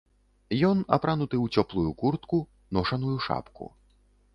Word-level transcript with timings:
Ён 0.69 0.79
апрануты 0.97 1.37
ў 1.43 1.63
цёплую 1.63 1.89
куртку, 2.03 2.43
ношаную 2.79 3.17
шапку. 3.29 3.75